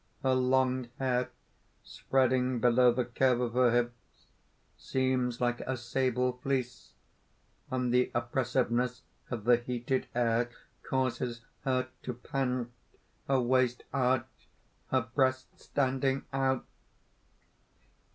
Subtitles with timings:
[0.23, 1.29] Her long hair
[1.83, 4.31] spreading below the curve of her hips,
[4.75, 6.93] seems like a sable fleece;
[7.69, 10.49] and the oppressiveness of the heated air
[10.81, 12.71] causes her to pant;
[13.27, 14.47] her waist arched,
[14.89, 16.65] her breasts standing out